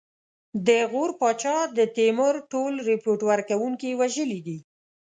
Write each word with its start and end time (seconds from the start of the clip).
د 0.67 0.69
غور 0.91 1.11
پاچا 1.19 1.57
د 1.77 1.79
تیمور 1.95 2.35
ټول 2.51 2.73
رپوټ 2.89 3.19
ورکوونکي 3.31 3.89
وژلي 3.99 4.39
دي. 4.47 4.57